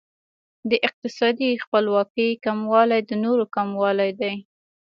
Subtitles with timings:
[0.69, 4.33] د اقتصادي خپلواکۍ کموالی د نورو کموالی دی.